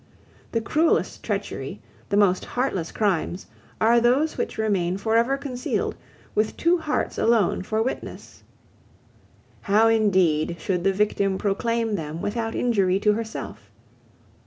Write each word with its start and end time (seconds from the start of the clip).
The 0.51 0.61
cruelest 0.61 1.21
treachery, 1.21 1.79
the 2.09 2.17
most 2.17 2.43
heartless 2.43 2.91
crimes, 2.91 3.45
are 3.79 3.99
those 3.99 4.35
which 4.35 4.57
remain 4.57 4.97
for 4.97 5.15
ever 5.15 5.37
concealed, 5.37 5.93
with 6.33 6.57
two 6.57 6.79
hearts 6.79 7.19
alone 7.19 7.61
for 7.61 7.83
witness. 7.83 8.41
How 9.61 9.89
indeed 9.89 10.55
should 10.57 10.83
the 10.83 10.91
victim 10.91 11.37
proclaim 11.37 11.93
them 11.93 12.19
without 12.19 12.55
injury 12.55 12.99
to 12.99 13.13
herself? 13.13 13.69